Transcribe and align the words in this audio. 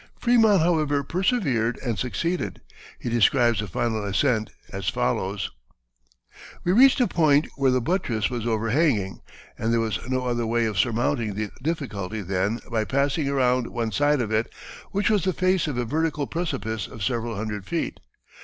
Frémont, 0.19 0.57
however, 0.61 1.03
persevered 1.03 1.77
and 1.85 1.99
succeeded. 1.99 2.59
He 2.97 3.07
describes 3.07 3.59
the 3.59 3.67
final 3.67 4.03
ascent 4.03 4.49
as 4.73 4.89
follows: 4.89 5.51
"We 6.63 6.71
reached 6.71 6.99
a 7.01 7.07
point 7.07 7.47
where 7.55 7.69
the 7.69 7.81
buttress 7.81 8.27
was 8.27 8.47
overhanging, 8.47 9.21
and 9.59 9.71
there 9.71 9.79
was 9.79 9.99
no 10.09 10.25
other 10.25 10.47
way 10.47 10.65
of 10.65 10.79
surmounting 10.79 11.35
the 11.35 11.51
difficulty 11.61 12.23
than 12.23 12.61
by 12.71 12.83
passing 12.83 13.29
around 13.29 13.67
one 13.67 13.91
side 13.91 14.21
of 14.21 14.31
it, 14.31 14.51
which 14.89 15.11
was 15.11 15.23
the 15.23 15.33
face 15.33 15.67
of 15.67 15.77
a 15.77 15.85
vertical 15.85 16.25
precipice 16.25 16.87
of 16.87 17.03
several 17.03 17.35
hundred 17.35 17.67
feet. 17.67 17.99